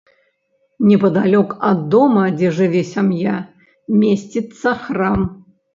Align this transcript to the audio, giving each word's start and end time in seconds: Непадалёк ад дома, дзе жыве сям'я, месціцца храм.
Непадалёк 0.91 1.53
ад 1.69 1.79
дома, 1.97 2.23
дзе 2.39 2.51
жыве 2.61 2.83
сям'я, 2.95 3.39
месціцца 4.05 4.79
храм. 4.87 5.21